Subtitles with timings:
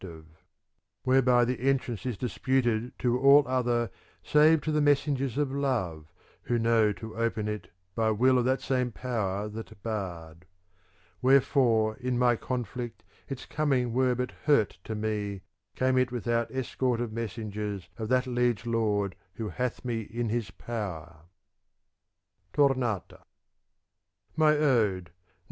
[0.01, 3.91] 410 THE CONVIVIO Ode Whereby the entrance is disputed to all other
[4.23, 6.11] Save to the messengers of love,
[6.49, 10.45] vcho know to open it by will of that same power that barred.
[11.19, 15.41] Where fore in my conflict its ^ coming were but hurt to me
[15.75, 20.49] came it without escort of messengers of that liege lord who hath me in his
[20.49, 21.25] power.
[22.57, 25.05] ii'.'